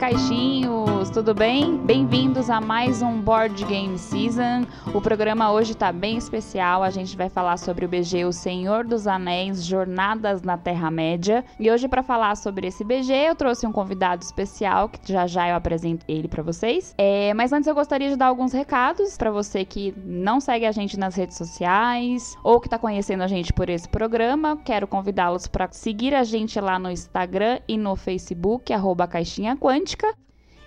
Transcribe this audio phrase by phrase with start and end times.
[0.00, 1.78] Caixinhas caixinhos, tudo bem?
[1.78, 4.66] Bem-vindos a mais um Board Game Season.
[4.92, 6.82] O programa hoje tá bem especial.
[6.82, 11.44] A gente vai falar sobre o BG O Senhor dos Anéis Jornadas na Terra-média.
[11.58, 15.48] E hoje, para falar sobre esse BG, eu trouxe um convidado especial, que já já
[15.48, 16.94] eu apresento ele para vocês.
[16.98, 20.72] É, mas antes eu gostaria de dar alguns recados para você que não segue a
[20.72, 24.58] gente nas redes sociais ou que tá conhecendo a gente por esse programa.
[24.64, 30.14] Quero convidá-los para seguir a gente lá no Instagram e no Facebook, arroba Caixinha Quântica.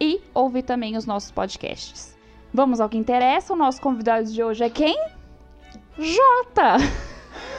[0.00, 2.18] e ouvir também os nossos podcasts.
[2.52, 3.52] Vamos ao que interessa.
[3.52, 4.98] O nosso convidado de hoje é quem?
[5.98, 6.78] Jota!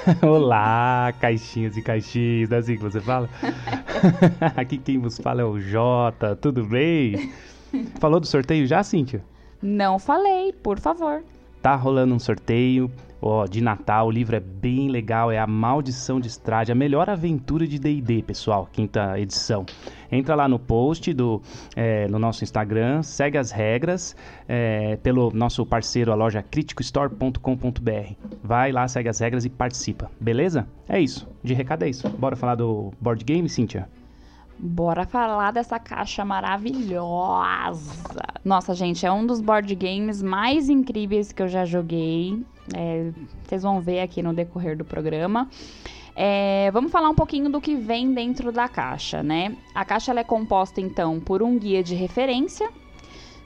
[0.22, 3.30] Olá, caixinhas e caixinhos, assim que você fala?
[4.56, 7.32] Aqui quem vos fala é o Jota, tudo bem?
[8.00, 9.24] Falou do sorteio já, Cíntia?
[9.62, 11.24] Não falei, por favor.
[11.62, 12.90] Tá rolando um sorteio
[13.22, 17.10] ó, de Natal, o livro é bem legal, é A Maldição de Estrade, a melhor
[17.10, 19.66] aventura de D&D, pessoal, quinta edição.
[20.12, 21.42] Entra lá no post do,
[21.76, 24.16] é, no nosso Instagram, segue as regras
[24.48, 28.14] é, pelo nosso parceiro, a loja criticostore.com.br.
[28.44, 30.68] Vai lá, segue as regras e participa, beleza?
[30.90, 32.10] É isso, de recado é isso.
[32.10, 33.88] Bora falar do board game, Cíntia?
[34.64, 38.22] Bora falar dessa caixa maravilhosa.
[38.46, 42.46] Nossa, gente, é um dos board games mais incríveis que eu já joguei.
[42.76, 43.12] É,
[43.44, 45.50] vocês vão ver aqui no decorrer do programa.
[46.16, 49.58] É, vamos falar um pouquinho do que vem dentro da caixa, né?
[49.74, 52.70] A caixa é composta então por um guia de referência.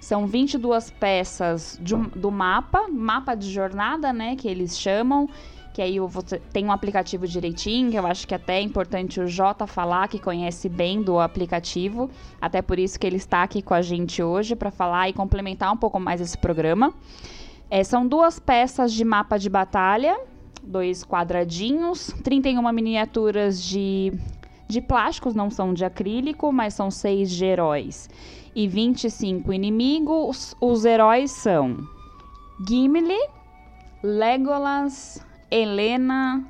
[0.02, 5.30] São 22 peças de, do mapa, mapa de jornada, né, que eles chamam
[5.76, 9.28] que aí você tem um aplicativo direitinho, que eu acho que até é importante o
[9.28, 12.10] Jota falar, que conhece bem do aplicativo,
[12.40, 15.74] até por isso que ele está aqui com a gente hoje para falar e complementar
[15.74, 16.94] um pouco mais esse programa.
[17.70, 20.18] É, são duas peças de mapa de batalha,
[20.64, 24.14] dois quadradinhos, 31 miniaturas de,
[24.70, 28.10] de plásticos, não são de acrílico, mas são seis de heróis.
[28.56, 31.86] E 25 inimigos, os heróis são
[32.66, 33.20] Gimli,
[34.02, 35.20] Legolas,
[35.56, 36.44] Helena,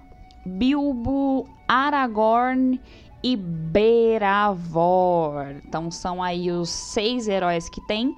[0.43, 2.81] Bilbo, Aragorn
[3.23, 4.81] e Beravor.
[5.63, 8.15] Então são aí os seis heróis que tem.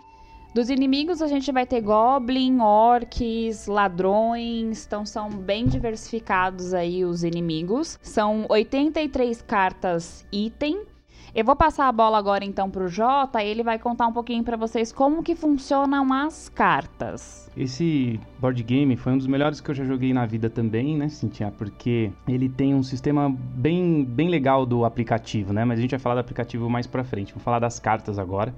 [0.56, 7.22] Dos inimigos a gente vai ter Goblin, Orcs, Ladrões, então são bem diversificados aí os
[7.26, 8.00] inimigos.
[8.02, 10.86] São 83 cartas item.
[11.36, 14.56] Eu vou passar a bola agora então pro Jota, ele vai contar um pouquinho para
[14.56, 17.47] vocês como que funcionam as cartas.
[17.58, 21.10] Esse board game foi um dos melhores que eu já joguei na vida também, né,
[21.10, 21.52] Cintia?
[21.58, 25.66] Porque ele tem um sistema bem, bem legal do aplicativo, né?
[25.66, 27.34] Mas a gente vai falar do aplicativo mais pra frente.
[27.34, 28.54] Vou falar das cartas agora.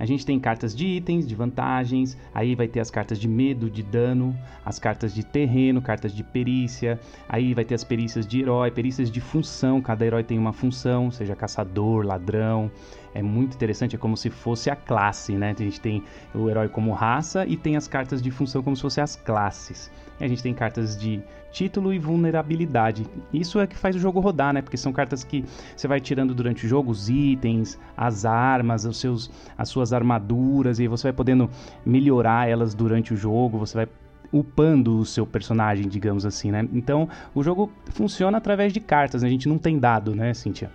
[0.00, 3.70] A gente tem cartas de itens, de vantagens, aí vai ter as cartas de medo,
[3.70, 6.98] de dano, as cartas de terreno, cartas de perícia,
[7.28, 11.10] aí vai ter as perícias de herói, perícias de função, cada herói tem uma função,
[11.10, 12.70] seja caçador, ladrão.
[13.14, 15.54] É muito interessante, é como se fosse a classe, né?
[15.58, 16.02] A gente tem
[16.34, 19.90] o herói como raça e tem as cartas de função como se fossem as classes.
[20.20, 21.20] E a gente tem cartas de
[21.50, 23.06] título e vulnerabilidade.
[23.32, 24.62] Isso é que faz o jogo rodar, né?
[24.62, 25.44] Porque são cartas que
[25.76, 30.78] você vai tirando durante o jogo, os itens, as armas, os seus, as suas armaduras,
[30.78, 31.50] e você vai podendo
[31.84, 33.88] melhorar elas durante o jogo, você vai
[34.32, 36.68] upando o seu personagem, digamos assim, né?
[36.72, 39.28] Então, o jogo funciona através de cartas, né?
[39.28, 40.70] a gente não tem dado, né, Cíntia?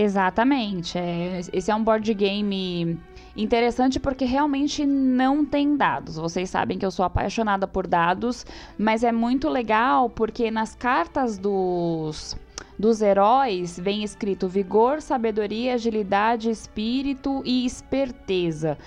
[0.00, 0.96] Exatamente.
[0.96, 2.96] É, esse é um board game
[3.36, 6.14] interessante porque realmente não tem dados.
[6.14, 8.46] Vocês sabem que eu sou apaixonada por dados,
[8.78, 12.36] mas é muito legal porque nas cartas dos
[12.78, 18.78] dos heróis vem escrito vigor, sabedoria, agilidade, espírito e esperteza.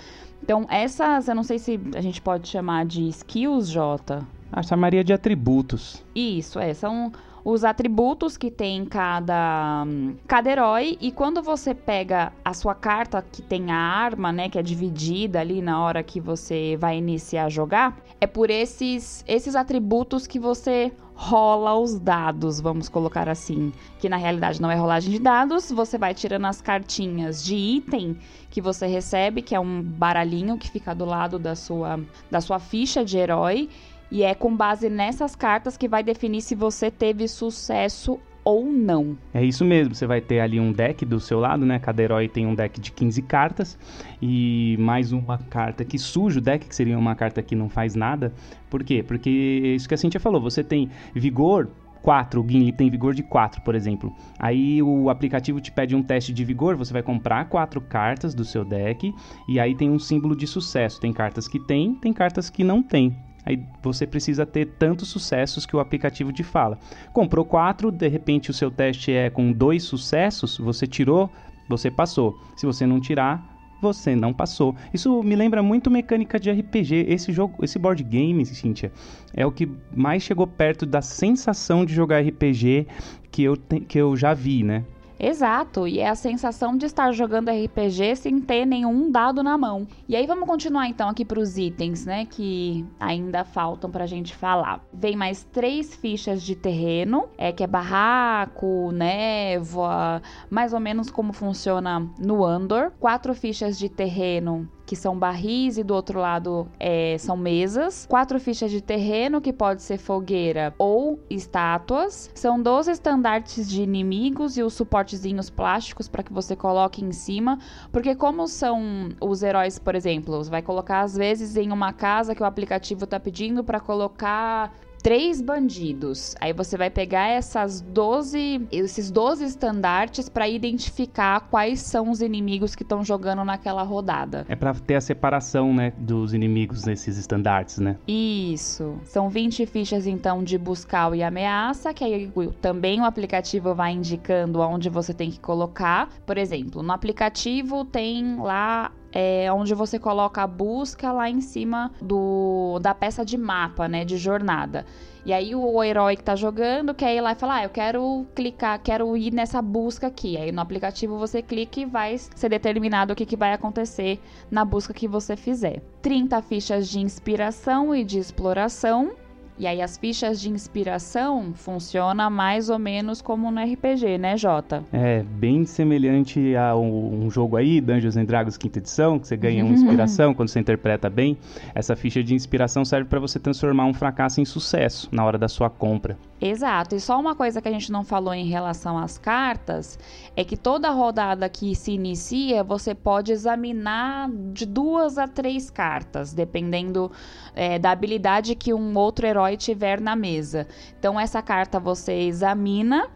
[0.42, 4.26] Então, essas, eu não sei se a gente pode chamar de skills, Jota.
[4.50, 6.02] A chamaria de atributos.
[6.14, 7.12] Isso, é, são
[7.44, 9.84] os atributos que tem cada,
[10.26, 10.96] cada herói.
[11.00, 14.48] E quando você pega a sua carta que tem a arma, né?
[14.48, 19.24] Que é dividida ali na hora que você vai iniciar a jogar, é por esses,
[19.26, 23.72] esses atributos que você rola os dados, vamos colocar assim.
[23.98, 28.16] Que na realidade não é rolagem de dados, você vai tirando as cartinhas de item
[28.50, 32.00] que você recebe, que é um baralhinho que fica do lado da sua,
[32.30, 33.68] da sua ficha de herói.
[34.12, 39.16] E é com base nessas cartas que vai definir se você teve sucesso ou não.
[39.32, 41.78] É isso mesmo, você vai ter ali um deck do seu lado, né?
[41.78, 43.78] Cada herói tem um deck de 15 cartas
[44.20, 47.94] e mais uma carta que suja o deck, que seria uma carta que não faz
[47.94, 48.34] nada.
[48.68, 49.02] Por quê?
[49.02, 51.70] Porque isso que a Cintia falou, você tem vigor,
[52.02, 54.14] 4, o Gimli tem vigor de 4, por exemplo.
[54.38, 58.44] Aí o aplicativo te pede um teste de vigor, você vai comprar quatro cartas do
[58.44, 59.10] seu deck
[59.48, 61.00] e aí tem um símbolo de sucesso.
[61.00, 63.16] Tem cartas que tem, tem cartas que não tem.
[63.44, 66.78] Aí você precisa ter tantos sucessos que o aplicativo te fala.
[67.12, 71.30] Comprou quatro, de repente o seu teste é com dois sucessos, você tirou,
[71.68, 72.38] você passou.
[72.56, 73.52] Se você não tirar,
[73.82, 74.76] você não passou.
[74.94, 77.06] Isso me lembra muito mecânica de RPG.
[77.08, 78.92] Esse jogo, esse board game, Cynthia,
[79.34, 82.86] é o que mais chegou perto da sensação de jogar RPG
[83.30, 84.84] que eu, te, que eu já vi, né?
[85.24, 89.86] Exato, e é a sensação de estar jogando RPG sem ter nenhum dado na mão.
[90.08, 94.06] E aí vamos continuar então aqui para os itens, né, que ainda faltam para a
[94.08, 94.84] gente falar.
[94.92, 100.20] Vem mais três fichas de terreno, é que é barraco, névoa,
[100.50, 102.90] mais ou menos como funciona no Andor.
[102.98, 108.06] Quatro fichas de terreno que são barris, e do outro lado é, são mesas.
[108.08, 112.30] Quatro fichas de terreno, que pode ser fogueira ou estátuas.
[112.34, 117.58] São 12 estandartes de inimigos e os suportezinhos plásticos para que você coloque em cima.
[117.90, 122.34] Porque, como são os heróis, por exemplo, você vai colocar às vezes em uma casa
[122.34, 126.34] que o aplicativo está pedindo para colocar três bandidos.
[126.40, 132.74] Aí você vai pegar essas 12, esses 12 estandartes para identificar quais são os inimigos
[132.74, 134.46] que estão jogando naquela rodada.
[134.48, 137.96] É para ter a separação, né, dos inimigos nesses estandartes, né?
[138.06, 138.96] Isso.
[139.04, 144.60] São 20 fichas então de buscar e ameaça, que aí também o aplicativo vai indicando
[144.60, 146.08] onde você tem que colocar.
[146.24, 151.92] Por exemplo, no aplicativo tem lá é onde você coloca a busca lá em cima
[152.00, 154.86] do da peça de mapa, né, de jornada.
[155.24, 158.26] E aí o herói que tá jogando quer ir lá e falar, ah, eu quero
[158.34, 160.36] clicar, quero ir nessa busca aqui.
[160.36, 164.20] Aí no aplicativo você clica e vai ser determinado o que, que vai acontecer
[164.50, 165.80] na busca que você fizer.
[166.00, 169.12] 30 fichas de inspiração e de exploração
[169.58, 174.82] e aí as fichas de inspiração funciona mais ou menos como no RPG, né, Jota?
[174.92, 179.36] É, bem semelhante a um, um jogo aí, Dungeons and Dragons quinta edição, que você
[179.36, 181.36] ganha uma inspiração quando você interpreta bem.
[181.74, 185.48] Essa ficha de inspiração serve para você transformar um fracasso em sucesso na hora da
[185.48, 186.16] sua compra.
[186.44, 186.96] Exato.
[186.96, 189.96] E só uma coisa que a gente não falou em relação às cartas
[190.34, 196.34] é que toda rodada que se inicia, você pode examinar de duas a três cartas,
[196.34, 197.12] dependendo
[197.54, 200.66] é, da habilidade que um outro herói tiver na mesa.
[200.98, 203.08] Então, essa carta você examina.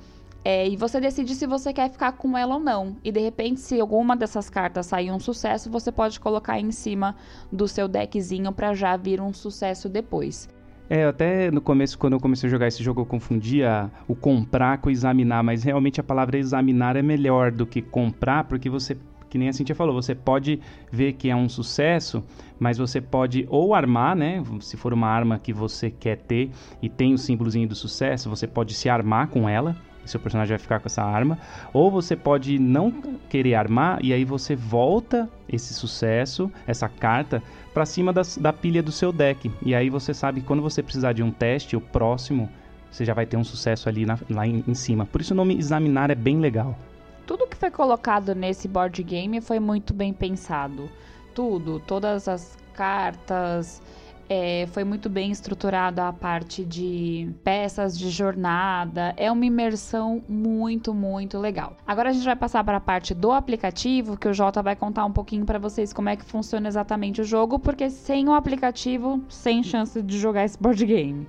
[0.44, 2.96] É, e você decide se você quer ficar com ela ou não.
[3.02, 7.16] E de repente, se alguma dessas cartas sair um sucesso, você pode colocar em cima
[7.50, 10.48] do seu deckzinho para já vir um sucesso depois.
[10.88, 14.78] É, até no começo, quando eu comecei a jogar esse jogo, eu confundia o comprar
[14.78, 18.96] com examinar, mas realmente a palavra examinar é melhor do que comprar, porque você,
[19.28, 20.60] que nem a Cintia falou, você pode
[20.92, 22.22] ver que é um sucesso,
[22.56, 24.40] mas você pode ou armar, né?
[24.60, 26.50] Se for uma arma que você quer ter
[26.80, 29.76] e tem o símbolozinho do sucesso, você pode se armar com ela,
[30.10, 31.38] seu personagem vai ficar com essa arma,
[31.72, 32.90] ou você pode não
[33.28, 38.82] querer armar e aí você volta esse sucesso, essa carta, para cima das, da pilha
[38.82, 39.50] do seu deck.
[39.62, 42.48] E aí você sabe que quando você precisar de um teste, o próximo,
[42.90, 45.04] você já vai ter um sucesso ali na, lá em, em cima.
[45.04, 46.76] Por isso o nome examinar é bem legal.
[47.26, 50.88] Tudo que foi colocado nesse board game foi muito bem pensado.
[51.34, 53.82] Tudo, todas as cartas,
[54.28, 59.14] é, foi muito bem estruturada a parte de peças de jornada.
[59.16, 61.76] É uma imersão muito, muito legal.
[61.86, 65.04] Agora a gente vai passar para a parte do aplicativo, que o Jota vai contar
[65.04, 69.22] um pouquinho para vocês como é que funciona exatamente o jogo, porque sem o aplicativo,
[69.28, 71.26] sem chance de jogar esse board game.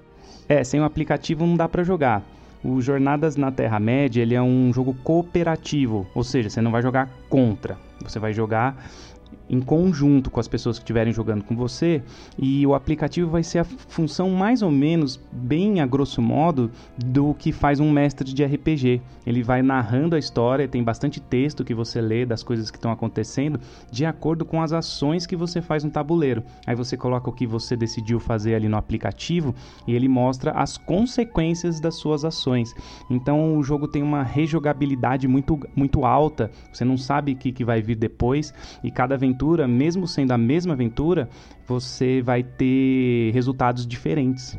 [0.50, 2.24] É, sem o aplicativo não dá para jogar.
[2.64, 7.10] O Jornadas na Terra-média, ele é um jogo cooperativo, ou seja, você não vai jogar
[7.30, 8.76] contra, você vai jogar
[9.50, 12.02] em conjunto com as pessoas que estiverem jogando com você
[12.38, 17.34] e o aplicativo vai ser a função mais ou menos bem a grosso modo do
[17.34, 19.02] que faz um mestre de RPG.
[19.26, 22.92] Ele vai narrando a história, tem bastante texto que você lê das coisas que estão
[22.92, 23.60] acontecendo
[23.92, 26.44] de acordo com as ações que você faz no tabuleiro.
[26.66, 29.54] Aí você coloca o que você decidiu fazer ali no aplicativo
[29.86, 32.74] e ele mostra as consequências das suas ações.
[33.10, 37.66] Então o jogo tem uma rejogabilidade muito, muito alta, você não sabe o que, que
[37.66, 39.37] vai vir depois e cada aventura,
[39.68, 41.30] mesmo sendo a mesma aventura,
[41.68, 44.58] você vai ter resultados diferentes.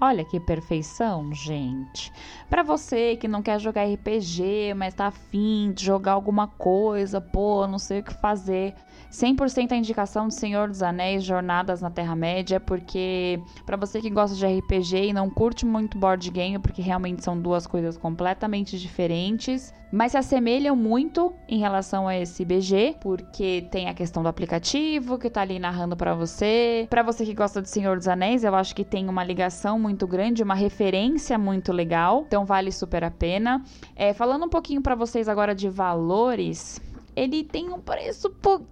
[0.00, 2.12] Olha que perfeição, gente.
[2.48, 7.66] Para você que não quer jogar RPG, mas tá afim de jogar alguma coisa, pô,
[7.66, 8.74] não sei o que fazer,
[9.10, 14.36] 100% a indicação do Senhor dos Anéis, Jornadas na Terra-média, porque para você que gosta
[14.36, 19.74] de RPG e não curte muito board game, porque realmente são duas coisas completamente diferentes,
[19.90, 25.18] mas se assemelham muito em relação a esse BG, porque tem a questão do aplicativo
[25.18, 26.86] que tá ali narrando para você.
[26.90, 30.06] Para você que gosta de Senhor dos Anéis, eu acho que tem uma ligação muito
[30.06, 33.62] grande, uma referência muito legal, então vale super a pena.
[33.96, 36.80] É, falando um pouquinho para vocês agora de valores,
[37.16, 38.68] ele tem um preço pouquinho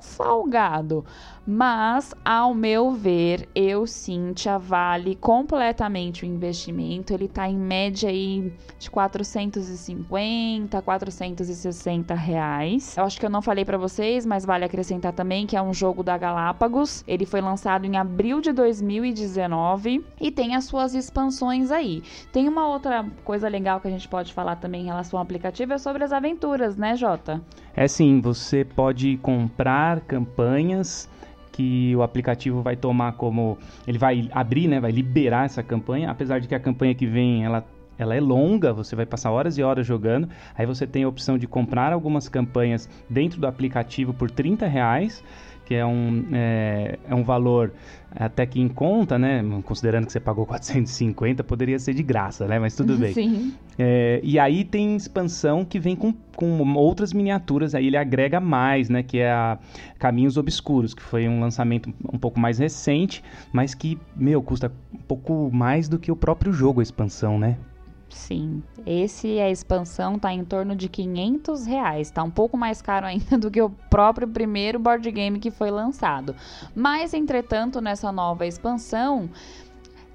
[0.00, 1.04] salgado.
[1.50, 7.14] Mas, ao meu ver, eu, Cintia, vale completamente o investimento.
[7.14, 12.94] Ele tá em média aí de 450, 460 reais.
[12.98, 15.72] Eu acho que eu não falei para vocês, mas vale acrescentar também que é um
[15.72, 17.02] jogo da Galápagos.
[17.08, 22.02] Ele foi lançado em abril de 2019 e tem as suas expansões aí.
[22.30, 25.72] Tem uma outra coisa legal que a gente pode falar também em relação ao aplicativo
[25.72, 27.40] é sobre as aventuras, né, Jota?
[27.74, 31.08] É sim, você pode comprar campanhas
[31.58, 36.38] que o aplicativo vai tomar como ele vai abrir, né, vai liberar essa campanha, apesar
[36.38, 37.66] de que a campanha que vem ela
[37.98, 40.28] ela é longa, você vai passar horas e horas jogando.
[40.56, 45.20] Aí você tem a opção de comprar algumas campanhas dentro do aplicativo por 30 reais
[45.68, 47.74] que é um, é, é, um valor
[48.10, 49.44] até que em conta, né?
[49.66, 52.58] Considerando que você pagou 450, poderia ser de graça, né?
[52.58, 53.12] Mas tudo bem.
[53.12, 53.52] Sim.
[53.78, 58.88] É, e aí tem expansão que vem com, com outras miniaturas, aí ele agrega mais,
[58.88, 59.02] né?
[59.02, 59.58] Que é a
[59.98, 63.22] Caminhos Obscuros, que foi um lançamento um pouco mais recente,
[63.52, 67.58] mas que, meu, custa um pouco mais do que o próprio jogo, a expansão, né?
[68.10, 73.04] Sim, esse a expansão tá em torno de 500 reais, tá um pouco mais caro
[73.06, 76.34] ainda do que o próprio primeiro board game que foi lançado.
[76.74, 79.28] Mas, entretanto, nessa nova expansão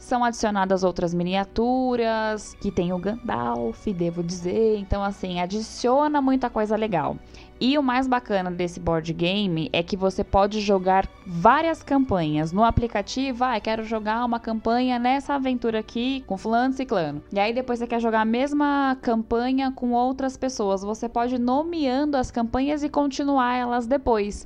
[0.04, 4.78] são adicionadas outras miniaturas, que tem o Gandalf, devo dizer.
[4.78, 7.18] Então, assim, adiciona muita coisa legal.
[7.60, 12.64] E o mais bacana desse board game é que você pode jogar várias campanhas no
[12.64, 13.44] aplicativo.
[13.44, 17.24] Ah, quero jogar uma campanha nessa aventura aqui com fulano e ciclano.
[17.32, 20.82] E aí depois você quer jogar a mesma campanha com outras pessoas.
[20.82, 24.46] Você pode ir nomeando as campanhas e continuar elas depois.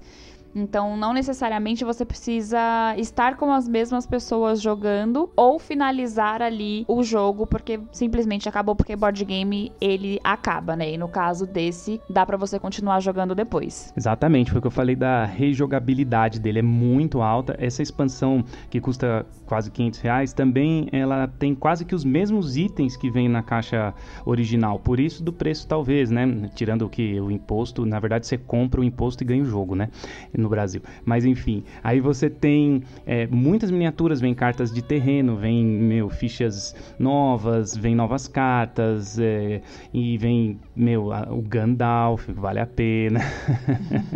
[0.58, 2.58] Então, não necessariamente você precisa
[2.98, 8.96] estar com as mesmas pessoas jogando ou finalizar ali o jogo porque simplesmente acabou porque
[8.96, 10.94] board game ele acaba, né?
[10.94, 13.94] E no caso desse, dá para você continuar jogando depois.
[13.96, 17.56] Exatamente, foi o que eu falei da rejogabilidade dele é muito alta.
[17.60, 22.98] Essa expansão que custa quase 500 reais também ela tem quase que os mesmos itens
[22.98, 23.94] que vem na caixa
[24.26, 24.80] original.
[24.80, 26.50] Por isso do preço talvez, né?
[26.56, 29.90] Tirando que o imposto, na verdade você compra o imposto e ganha o jogo, né?
[30.36, 30.82] No no Brasil.
[31.06, 36.74] Mas enfim, aí você tem é, muitas miniaturas, vem cartas de terreno, vem meu fichas
[36.98, 39.62] novas, vem novas cartas é,
[39.94, 43.20] e vem meu a, o Gandalf, vale a pena.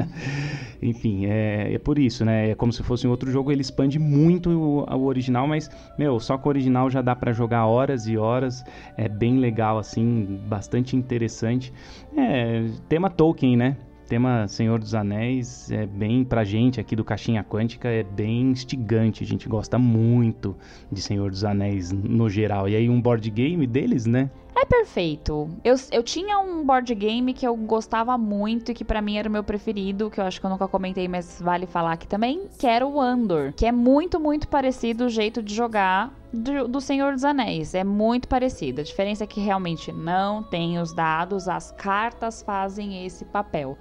[0.81, 2.51] enfim, é, é por isso, né?
[2.51, 5.69] É como se fosse um outro jogo, ele expande muito o, o original, mas
[5.99, 8.63] meu, só com o original já dá para jogar horas e horas.
[8.97, 11.73] É bem legal assim, bastante interessante.
[12.15, 13.77] É, tema Tolkien, né?
[14.11, 19.23] Tema Senhor dos Anéis é bem pra gente aqui do Caixinha Quântica é bem instigante.
[19.23, 20.53] A gente gosta muito
[20.91, 22.67] de Senhor dos Anéis no geral.
[22.67, 24.29] E aí um board game deles, né?
[24.55, 25.49] É perfeito.
[25.63, 29.27] Eu, eu tinha um board game que eu gostava muito e que para mim era
[29.27, 32.47] o meu preferido, que eu acho que eu nunca comentei, mas vale falar aqui também,
[32.59, 36.81] que era o Andor, que é muito, muito parecido o jeito de jogar do, do,
[36.81, 37.73] Senhor dos Anéis.
[37.73, 38.81] É muito parecido.
[38.81, 43.77] A diferença é que realmente não tem os dados, as cartas fazem esse papel.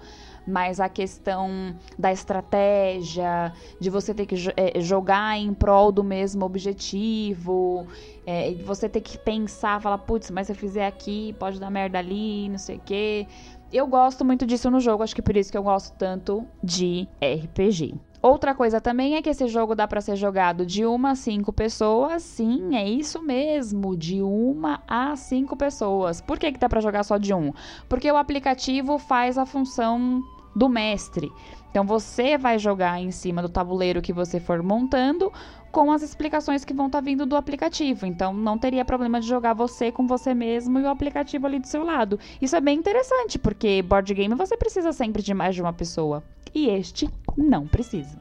[0.50, 6.44] Mas a questão da estratégia, de você ter que é, jogar em prol do mesmo
[6.44, 7.86] objetivo,
[8.26, 11.98] é, você ter que pensar, falar, putz, mas se eu fizer aqui, pode dar merda
[11.98, 13.26] ali, não sei o quê.
[13.72, 17.08] Eu gosto muito disso no jogo, acho que por isso que eu gosto tanto de
[17.22, 17.94] RPG.
[18.22, 21.52] Outra coisa também é que esse jogo dá para ser jogado de uma a cinco
[21.54, 22.22] pessoas.
[22.22, 26.20] Sim, é isso mesmo, de uma a cinco pessoas.
[26.20, 27.50] Por que, que dá para jogar só de um?
[27.88, 30.22] Porque o aplicativo faz a função
[30.54, 31.30] do mestre.
[31.70, 35.32] Então você vai jogar em cima do tabuleiro que você for montando
[35.70, 38.06] com as explicações que vão estar tá vindo do aplicativo.
[38.06, 41.68] Então não teria problema de jogar você com você mesmo e o aplicativo ali do
[41.68, 42.18] seu lado.
[42.42, 46.22] Isso é bem interessante, porque board game você precisa sempre de mais de uma pessoa.
[46.52, 48.18] E este não precisa.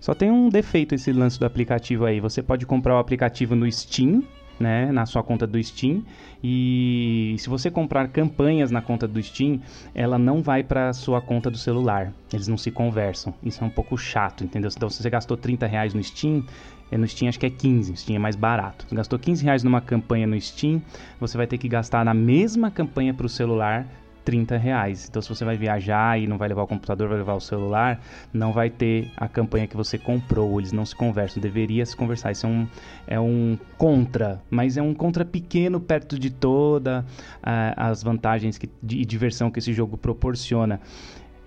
[0.00, 2.20] Só tem um defeito esse lance do aplicativo aí.
[2.20, 4.22] Você pode comprar o aplicativo no Steam,
[4.64, 6.02] né, na sua conta do Steam.
[6.42, 9.60] E se você comprar campanhas na conta do Steam,
[9.94, 12.12] ela não vai para sua conta do celular.
[12.32, 13.34] Eles não se conversam.
[13.42, 14.70] Isso é um pouco chato, entendeu?
[14.74, 16.42] Então, se você gastou 30 reais no Steam,
[16.90, 18.86] é, no Steam acho que é 15, no Steam é mais barato.
[18.88, 20.80] Você gastou 15 reais numa campanha no Steam,
[21.20, 23.86] você vai ter que gastar na mesma campanha para o celular
[24.24, 25.06] 30 reais.
[25.08, 28.00] Então, se você vai viajar e não vai levar o computador, vai levar o celular,
[28.32, 30.58] não vai ter a campanha que você comprou.
[30.58, 31.42] Eles não se conversam.
[31.42, 32.32] Deveria se conversar.
[32.32, 32.68] Isso é um,
[33.06, 37.04] é um contra, mas é um contra pequeno perto de toda
[37.38, 40.80] uh, as vantagens que, de diversão que esse jogo proporciona.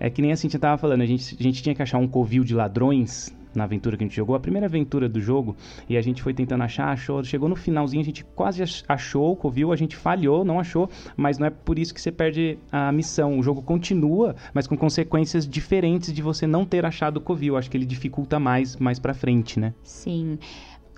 [0.00, 1.98] É que nem assim a gente tava falando, a gente, a gente tinha que achar
[1.98, 5.56] um covil de ladrões na aventura que a gente jogou, a primeira aventura do jogo,
[5.88, 9.36] e a gente foi tentando achar, achou, chegou no finalzinho, a gente quase achou o
[9.36, 12.92] Covil, a gente falhou, não achou, mas não é por isso que você perde a
[12.92, 13.38] missão.
[13.38, 17.56] O jogo continua, mas com consequências diferentes de você não ter achado o Covil.
[17.56, 19.74] Acho que ele dificulta mais mais para frente, né?
[19.82, 20.38] Sim.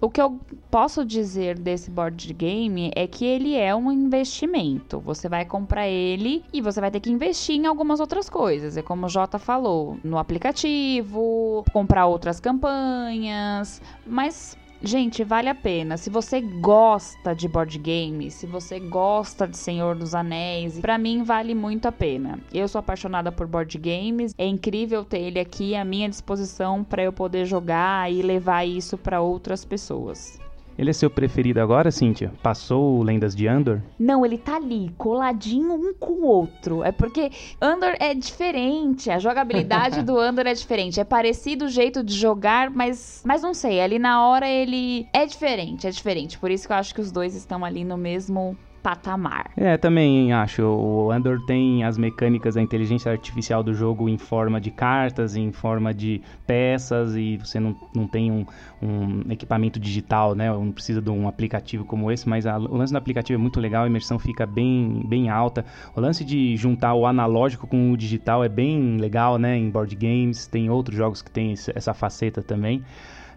[0.02, 0.40] O que eu
[0.71, 4.99] posso dizer desse board game é que ele é um investimento.
[5.00, 8.78] Você vai comprar ele e você vai ter que investir em algumas outras coisas.
[8.78, 15.99] É como o Jota falou, no aplicativo, comprar outras campanhas, mas Gente, vale a pena.
[15.99, 21.23] Se você gosta de board game, se você gosta de Senhor dos Anéis, para mim
[21.23, 22.39] vale muito a pena.
[22.51, 24.35] Eu sou apaixonada por board games.
[24.39, 28.97] É incrível ter ele aqui à minha disposição para eu poder jogar e levar isso
[28.97, 30.41] para outras pessoas.
[30.81, 32.33] Ele é seu preferido agora, Cíntia?
[32.43, 33.83] Passou o Lendas de Andor?
[33.99, 36.83] Não, ele tá ali, coladinho um com o outro.
[36.83, 40.99] É porque Andor é diferente, a jogabilidade do Andor é diferente.
[40.99, 45.26] É parecido o jeito de jogar, mas, mas não sei, ali na hora ele é
[45.26, 46.39] diferente, é diferente.
[46.39, 49.50] Por isso que eu acho que os dois estão ali no mesmo patamar.
[49.56, 50.62] É, também acho.
[50.62, 55.52] O Andor tem as mecânicas da inteligência artificial do jogo em forma de cartas, em
[55.52, 58.47] forma de peças, e você não, não tem um,
[58.82, 60.50] um equipamento digital, né?
[60.50, 63.60] Não precisa de um aplicativo como esse, mas a, o lance do aplicativo é muito
[63.60, 65.64] legal, a imersão fica bem, bem alta.
[65.95, 69.56] O lance de juntar o analógico com o digital é bem legal, né?
[69.56, 72.82] Em board games, tem outros jogos que tem essa faceta também.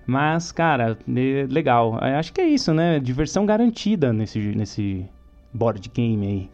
[0.06, 1.98] Mas, cara, é legal.
[2.02, 3.00] Acho que é isso, né?
[3.00, 5.06] Diversão garantida nesse, nesse
[5.54, 6.50] board game aí.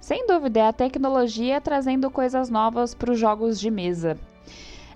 [0.00, 4.18] Sem dúvida, é a tecnologia trazendo coisas novas para os jogos de mesa.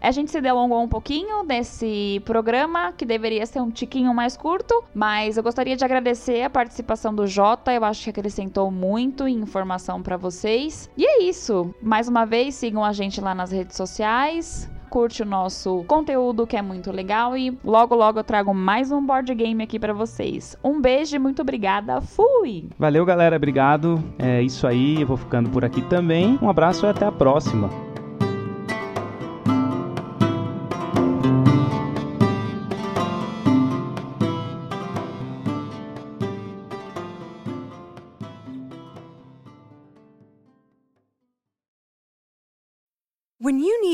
[0.01, 4.85] A gente se delongou um pouquinho nesse programa, que deveria ser um tiquinho mais curto,
[4.95, 10.01] mas eu gostaria de agradecer a participação do Jota, eu acho que acrescentou muito informação
[10.01, 10.89] para vocês.
[10.97, 11.75] E é isso.
[11.83, 16.57] Mais uma vez, sigam a gente lá nas redes sociais curte o nosso conteúdo que
[16.57, 20.57] é muito legal e logo logo eu trago mais um board game aqui para vocês.
[20.65, 22.01] Um beijo e muito obrigada.
[22.01, 22.69] Fui.
[22.79, 24.03] Valeu, galera, obrigado.
[24.19, 26.39] É isso aí, eu vou ficando por aqui também.
[26.43, 27.88] Um abraço e até a próxima.